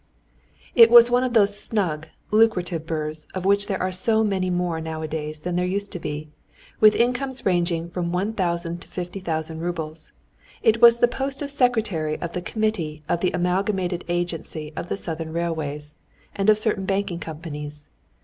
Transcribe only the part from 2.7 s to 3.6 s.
berths of